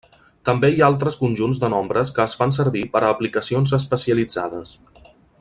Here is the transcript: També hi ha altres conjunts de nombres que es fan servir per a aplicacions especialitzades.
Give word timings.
També 0.49 0.69
hi 0.75 0.79
ha 0.83 0.85
altres 0.93 1.17
conjunts 1.19 1.59
de 1.63 1.69
nombres 1.73 2.11
que 2.15 2.25
es 2.25 2.33
fan 2.41 2.55
servir 2.57 2.83
per 2.97 3.03
a 3.03 3.13
aplicacions 3.17 3.77
especialitzades. 3.81 4.75